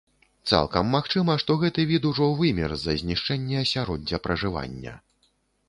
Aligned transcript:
Цалкам 0.51 0.87
магчыма, 0.93 1.35
што 1.43 1.57
гэты 1.65 1.85
від 1.91 2.09
ужо 2.13 2.31
вымер 2.41 2.75
з-за 2.79 2.97
знішчэння 3.03 3.63
асяроддзя 3.67 4.23
пражывання. 4.27 4.99